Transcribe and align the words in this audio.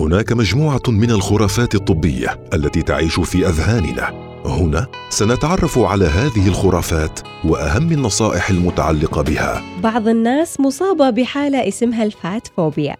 هناك 0.00 0.32
مجموعة 0.32 0.82
من 0.88 1.10
الخرافات 1.10 1.74
الطبية 1.74 2.40
التي 2.54 2.82
تعيش 2.82 3.20
في 3.20 3.48
أذهاننا. 3.48 4.30
هنا 4.44 4.86
سنتعرف 5.10 5.78
على 5.78 6.04
هذه 6.04 6.48
الخرافات 6.48 7.20
وأهم 7.44 7.92
النصائح 7.92 8.50
المتعلقة 8.50 9.22
بها. 9.22 9.62
بعض 9.82 10.08
الناس 10.08 10.60
مصابة 10.60 11.10
بحالة 11.10 11.68
اسمها 11.68 12.04
الفات 12.04 12.48
فوبيا 12.56 12.96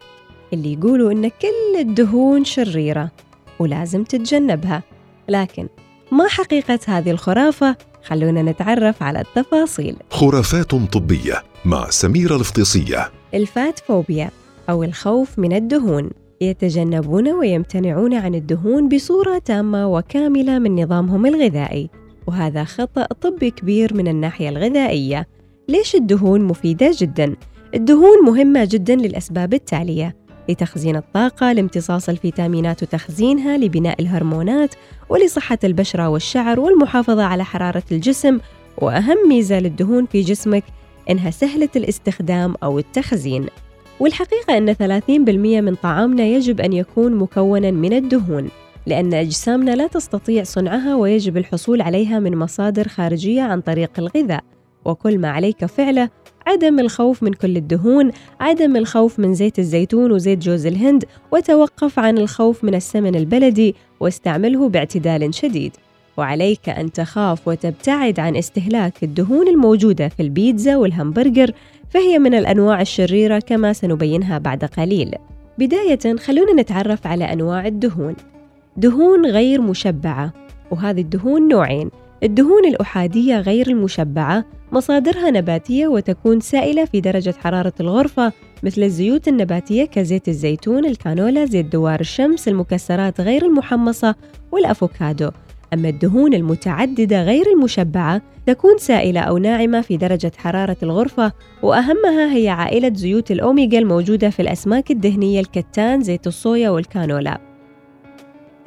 اللي 0.52 0.72
يقولوا 0.72 1.12
إن 1.12 1.28
كل 1.28 1.78
الدهون 1.78 2.44
شريرة 2.44 3.10
ولازم 3.58 4.04
تتجنبها. 4.04 4.82
لكن 5.28 5.68
ما 6.12 6.28
حقيقة 6.28 6.78
هذه 6.86 7.10
الخرافة؟ 7.10 7.76
خلونا 8.04 8.42
نتعرف 8.42 9.02
على 9.02 9.20
التفاصيل. 9.20 9.96
خرافات 10.10 10.70
طبية 10.74 11.42
مع 11.64 11.90
سميرة 11.90 12.36
الفطيسيه 12.36 13.10
الفات 13.34 13.78
فوبيا 13.78 14.30
أو 14.70 14.84
الخوف 14.84 15.38
من 15.38 15.52
الدهون. 15.52 16.10
يتجنبون 16.42 17.28
ويمتنعون 17.28 18.14
عن 18.14 18.34
الدهون 18.34 18.88
بصورة 18.88 19.38
تامة 19.38 19.86
وكاملة 19.86 20.58
من 20.58 20.82
نظامهم 20.82 21.26
الغذائي. 21.26 21.90
وهذا 22.26 22.64
خطأ 22.64 23.04
طبي 23.04 23.50
كبير 23.50 23.94
من 23.94 24.08
الناحية 24.08 24.48
الغذائية. 24.48 25.28
ليش 25.68 25.94
الدهون 25.94 26.40
مفيدة 26.40 26.90
جدا؟ 26.98 27.36
الدهون 27.74 28.24
مهمة 28.24 28.68
جدا 28.70 28.96
للأسباب 28.96 29.54
التالية. 29.54 30.16
لتخزين 30.48 30.96
الطاقة 30.96 31.52
لامتصاص 31.52 32.08
الفيتامينات 32.08 32.82
وتخزينها 32.82 33.58
لبناء 33.58 34.02
الهرمونات 34.02 34.74
ولصحة 35.08 35.58
البشرة 35.64 36.08
والشعر 36.08 36.60
والمحافظة 36.60 37.22
على 37.22 37.44
حرارة 37.44 37.84
الجسم. 37.92 38.38
وأهم 38.78 39.28
ميزة 39.28 39.58
للدهون 39.58 40.06
في 40.06 40.20
جسمك 40.20 40.64
إنها 41.10 41.30
سهلة 41.30 41.68
الاستخدام 41.76 42.54
أو 42.62 42.78
التخزين. 42.78 43.46
والحقيقة 44.00 44.58
أن 44.58 44.74
30% 44.74 45.60
من 45.60 45.74
طعامنا 45.74 46.22
يجب 46.22 46.60
أن 46.60 46.72
يكون 46.72 47.14
مكونا 47.14 47.70
من 47.70 47.92
الدهون 47.92 48.48
لأن 48.86 49.14
أجسامنا 49.14 49.70
لا 49.70 49.86
تستطيع 49.86 50.42
صنعها 50.42 50.94
ويجب 50.94 51.36
الحصول 51.36 51.80
عليها 51.80 52.18
من 52.18 52.36
مصادر 52.36 52.88
خارجية 52.88 53.42
عن 53.42 53.60
طريق 53.60 53.90
الغذاء. 53.98 54.44
وكل 54.84 55.18
ما 55.18 55.28
عليك 55.30 55.64
فعلة 55.64 56.10
عدم 56.46 56.80
الخوف 56.80 57.22
من 57.22 57.32
كل 57.32 57.56
الدهون 57.56 58.10
عدم 58.40 58.76
الخوف 58.76 59.18
من 59.18 59.34
زيت 59.34 59.58
الزيتون 59.58 60.12
وزيت 60.12 60.38
جوز 60.38 60.66
الهند 60.66 61.04
وتوقف 61.32 61.98
عن 61.98 62.18
الخوف 62.18 62.64
من 62.64 62.74
السمن 62.74 63.14
البلدي 63.14 63.74
واستعمله 64.00 64.68
باعتدال 64.68 65.34
شديد. 65.34 65.72
وعليك 66.16 66.68
أن 66.68 66.92
تخاف 66.92 67.48
وتبتعد 67.48 68.20
عن 68.20 68.36
استهلاك 68.36 69.02
الدهون 69.02 69.48
الموجودة 69.48 70.08
في 70.08 70.22
البيتزا 70.22 70.76
والهمبرجر 70.76 71.52
فهي 71.90 72.18
من 72.18 72.34
الأنواع 72.34 72.80
الشريرة 72.80 73.38
كما 73.38 73.72
سنبينها 73.72 74.38
بعد 74.38 74.64
قليل. 74.64 75.14
بداية 75.58 76.16
خلونا 76.16 76.62
نتعرف 76.62 77.06
على 77.06 77.24
أنواع 77.24 77.66
الدهون. 77.66 78.16
دهون 78.76 79.26
غير 79.26 79.60
مشبعة 79.60 80.32
وهذه 80.70 81.00
الدهون 81.00 81.48
نوعين. 81.48 81.90
الدهون 82.22 82.64
الأحادية 82.64 83.40
غير 83.40 83.68
المشبعة 83.68 84.44
مصادرها 84.72 85.30
نباتية 85.30 85.86
وتكون 85.86 86.40
سائلة 86.40 86.84
في 86.84 87.00
درجة 87.00 87.34
حرارة 87.38 87.72
الغرفة 87.80 88.32
مثل 88.62 88.82
الزيوت 88.82 89.28
النباتية 89.28 89.84
كزيت 89.84 90.28
الزيتون، 90.28 90.84
الكانولا، 90.84 91.44
زيت 91.44 91.66
دوار 91.66 92.00
الشمس، 92.00 92.48
المكسرات 92.48 93.20
غير 93.20 93.46
المحمصة 93.46 94.14
والأفوكادو. 94.52 95.30
أما 95.74 95.88
الدهون 95.88 96.34
المتعددة 96.34 97.22
غير 97.22 97.46
المشبعة 97.46 98.22
تكون 98.46 98.78
سائلة 98.78 99.20
أو 99.20 99.38
ناعمة 99.38 99.80
في 99.80 99.96
درجة 99.96 100.32
حرارة 100.36 100.76
الغرفة 100.82 101.32
وأهمها 101.62 102.34
هي 102.34 102.48
عائلة 102.48 102.92
زيوت 102.94 103.30
الأوميغا 103.30 103.78
الموجودة 103.78 104.30
في 104.30 104.42
الأسماك 104.42 104.90
الدهنية 104.90 105.40
الكتان، 105.40 106.02
زيت 106.02 106.26
الصويا 106.26 106.70
والكانولا. 106.70 107.40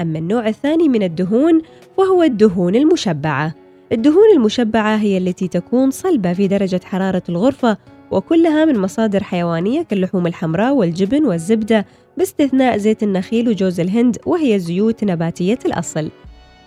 أما 0.01 0.19
النوع 0.19 0.47
الثاني 0.47 0.89
من 0.89 1.03
الدهون 1.03 1.61
وهو 1.97 2.23
الدهون 2.23 2.75
المشبعة. 2.75 3.53
الدهون 3.91 4.31
المشبعة 4.35 4.95
هي 4.95 5.17
التي 5.17 5.47
تكون 5.47 5.91
صلبة 5.91 6.33
في 6.33 6.47
درجة 6.47 6.81
حرارة 6.83 7.23
الغرفة 7.29 7.77
وكلها 8.11 8.65
من 8.65 8.79
مصادر 8.79 9.23
حيوانية 9.23 9.81
كاللحوم 9.81 10.27
الحمراء 10.27 10.73
والجبن 10.73 11.25
والزبدة 11.25 11.85
باستثناء 12.17 12.77
زيت 12.77 13.03
النخيل 13.03 13.49
وجوز 13.49 13.79
الهند 13.79 14.17
وهي 14.25 14.59
زيوت 14.59 15.03
نباتية 15.03 15.59
الأصل. 15.65 16.09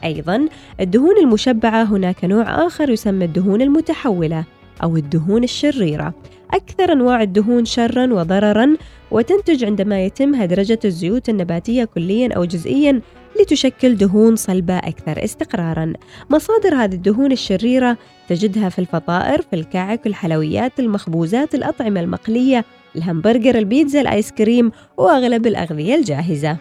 أيضاً 0.04 0.48
الدهون 0.80 1.18
المشبعة 1.18 1.82
هناك 1.82 2.24
نوع 2.24 2.66
آخر 2.66 2.90
يسمى 2.90 3.24
الدهون 3.24 3.62
المتحولة 3.62 4.44
أو 4.82 4.96
الدهون 4.96 5.44
الشريرة. 5.44 6.14
أكثر 6.54 6.92
أنواع 6.92 7.22
الدهون 7.22 7.64
شرًا 7.64 8.14
وضررًا 8.14 8.76
وتنتج 9.10 9.64
عندما 9.64 10.04
يتم 10.04 10.34
هدرجة 10.34 10.78
الزيوت 10.84 11.28
النباتية 11.28 11.84
كلياً 11.84 12.28
أو 12.36 12.44
جزئياً 12.44 13.00
لتشكل 13.40 13.96
دهون 13.96 14.36
صلبة 14.36 14.78
أكثر 14.78 15.24
استقراراً. 15.24 15.92
مصادر 16.30 16.74
هذه 16.74 16.94
الدهون 16.94 17.32
الشريرة 17.32 17.96
تجدها 18.28 18.68
في 18.68 18.78
الفطائر، 18.78 19.42
في 19.42 19.56
الكعك، 19.56 20.06
الحلويات، 20.06 20.80
المخبوزات، 20.80 21.54
الأطعمة 21.54 22.00
المقلية، 22.00 22.64
الهمبرجر، 22.96 23.58
البيتزا، 23.58 24.00
الآيس 24.00 24.32
كريم 24.32 24.72
وأغلب 24.96 25.46
الأغذية 25.46 25.94
الجاهزة. 25.94 26.56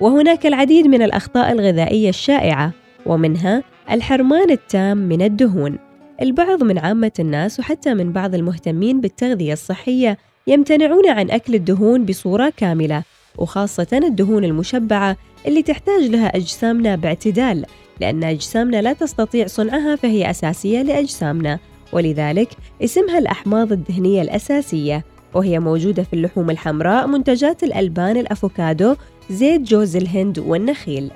وهناك 0.00 0.46
العديد 0.46 0.86
من 0.86 1.02
الأخطاء 1.02 1.52
الغذائية 1.52 2.08
الشائعة 2.08 2.72
ومنها 3.06 3.62
الحرمان 3.90 4.50
التام 4.50 4.96
من 4.96 5.22
الدهون. 5.22 5.78
البعض 6.22 6.62
من 6.62 6.78
عامة 6.78 7.12
الناس 7.18 7.60
وحتى 7.60 7.94
من 7.94 8.12
بعض 8.12 8.34
المهتمين 8.34 9.00
بالتغذية 9.00 9.52
الصحية 9.52 10.18
يمتنعون 10.46 11.08
عن 11.08 11.30
أكل 11.30 11.54
الدهون 11.54 12.04
بصورة 12.04 12.52
كاملة 12.56 13.02
وخاصة 13.38 13.86
الدهون 13.92 14.44
المشبعة 14.44 15.16
اللي 15.46 15.62
تحتاج 15.62 16.02
لها 16.02 16.36
أجسامنا 16.36 16.96
باعتدال 16.96 17.64
لأن 18.00 18.24
أجسامنا 18.24 18.82
لا 18.82 18.92
تستطيع 18.92 19.46
صنعها 19.46 19.96
فهي 19.96 20.30
أساسية 20.30 20.82
لأجسامنا 20.82 21.58
ولذلك 21.92 22.48
اسمها 22.84 23.18
الأحماض 23.18 23.72
الدهنية 23.72 24.22
الأساسية 24.22 25.04
وهي 25.34 25.58
موجودة 25.58 26.02
في 26.02 26.12
اللحوم 26.12 26.50
الحمراء 26.50 27.06
منتجات 27.06 27.62
الألبان 27.62 28.16
الأفوكادو 28.16 28.94
زيت 29.30 29.60
جوز 29.60 29.96
الهند 29.96 30.38
والنخيل. 30.38 31.10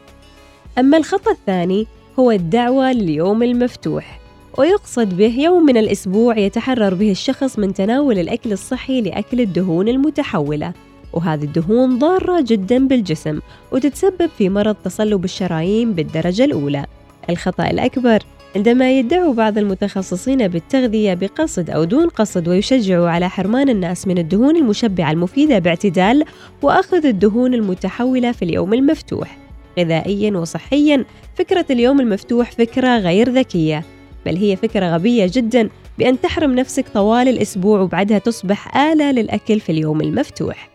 أما 0.78 0.96
الخطأ 0.96 1.30
الثاني 1.30 1.86
هو 2.18 2.30
الدعوة 2.30 2.92
لليوم 2.92 3.42
المفتوح 3.42 4.20
ويقصد 4.58 5.16
به 5.16 5.40
يوم 5.40 5.66
من 5.66 5.76
الأسبوع 5.76 6.38
يتحرر 6.38 6.94
به 6.94 7.10
الشخص 7.10 7.58
من 7.58 7.74
تناول 7.74 8.18
الأكل 8.18 8.52
الصحي 8.52 9.00
لأكل 9.00 9.40
الدهون 9.40 9.88
المتحولة. 9.88 10.72
وهذه 11.12 11.44
الدهون 11.44 11.98
ضارة 11.98 12.40
جدا 12.40 12.88
بالجسم 12.88 13.40
وتتسبب 13.72 14.30
في 14.38 14.48
مرض 14.48 14.76
تصلب 14.84 15.24
الشرايين 15.24 15.92
بالدرجة 15.92 16.44
الأولى. 16.44 16.86
الخطأ 17.30 17.70
الأكبر 17.70 18.22
عندما 18.56 18.98
يدعو 18.98 19.32
بعض 19.32 19.58
المتخصصين 19.58 20.48
بالتغذية 20.48 21.14
بقصد 21.14 21.70
أو 21.70 21.84
دون 21.84 22.08
قصد 22.08 22.48
ويشجعوا 22.48 23.08
على 23.08 23.28
حرمان 23.28 23.68
الناس 23.68 24.06
من 24.06 24.18
الدهون 24.18 24.56
المشبعة 24.56 25.10
المفيدة 25.10 25.58
باعتدال 25.58 26.24
وأخذ 26.62 27.06
الدهون 27.06 27.54
المتحولة 27.54 28.32
في 28.32 28.44
اليوم 28.44 28.74
المفتوح. 28.74 29.38
غذائيا 29.78 30.36
وصحيا 30.36 31.04
فكرة 31.34 31.66
اليوم 31.70 32.00
المفتوح 32.00 32.50
فكرة 32.50 32.98
غير 32.98 33.28
ذكية 33.28 33.84
بل 34.26 34.36
هي 34.36 34.56
فكرة 34.56 34.94
غبية 34.94 35.30
جدا 35.32 35.68
بأن 35.98 36.20
تحرم 36.20 36.54
نفسك 36.54 36.88
طوال 36.94 37.28
الأسبوع 37.28 37.80
وبعدها 37.80 38.18
تصبح 38.18 38.76
آلة 38.76 39.10
للأكل 39.10 39.60
في 39.60 39.72
اليوم 39.72 40.00
المفتوح. 40.00 40.70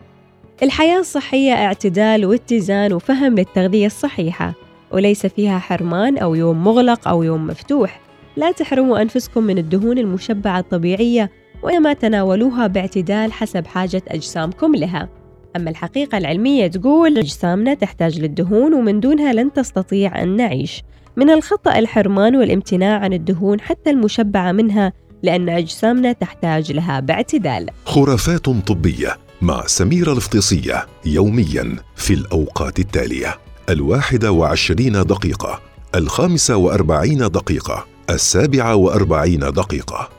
الحياة 0.64 1.00
الصحية 1.00 1.54
اعتدال 1.54 2.26
واتزان 2.26 2.94
وفهم 2.94 3.36
للتغذية 3.36 3.86
الصحيحة. 3.86 4.69
وليس 4.92 5.26
فيها 5.26 5.60
حرمان 5.60 6.18
أو 6.18 6.36
يوم 6.36 6.64
مغلق 6.64 7.08
أو 7.08 7.24
يوم 7.24 7.48
مفتوح. 7.48 8.02
لا 8.38 8.52
تحرموا 8.52 9.02
أنفسكم 9.02 9.44
من 9.44 9.58
الدهون 9.58 9.98
المشبعة 9.98 10.60
الطبيعية 10.60 11.32
وإنما 11.64 11.94
تناولوها 11.94 12.68
باعتدال 12.68 13.34
حسب 13.34 13.68
حاجة 13.68 14.02
أجسامكم 14.08 14.76
لها. 14.76 15.10
أما 15.56 15.70
الحقيقة 15.70 16.18
العلمية 16.18 16.68
تقول 16.68 17.18
أجسامنا 17.18 17.74
تحتاج 17.74 18.20
للدهون 18.20 18.74
ومن 18.74 19.00
دونها 19.00 19.34
لن 19.34 19.54
تستطيع 19.54 20.24
أن 20.24 20.36
نعيش. 20.36 20.84
من 21.18 21.30
الخطأ 21.30 21.80
الحرمان 21.80 22.36
والامتناع 22.36 23.00
عن 23.00 23.14
الدهون 23.14 23.62
حتى 23.62 23.90
المشبعة 23.90 24.52
منها 24.52 24.94
لأن 25.24 25.50
أجسامنا 25.50 26.12
تحتاج 26.12 26.72
لها 26.72 27.00
باعتدال. 27.00 27.70
خرافات 27.86 28.50
طبية 28.50 29.18
مع 29.42 29.64
سميرة 29.66 30.14
الفطيسية 30.14 30.86
يوميا 31.06 31.76
في 31.96 32.14
الأوقات 32.14 32.80
التالية. 32.80 33.49
الواحدة 33.70 34.32
وعشرين 34.32 34.94
دقيقة 34.94 35.60
الخامسة 35.96 36.56
وأربعين 36.56 37.18
دقيقة 37.18 37.86
السابعة 38.10 38.76
وأربعين 38.76 39.40
دقيقة. 39.40 40.19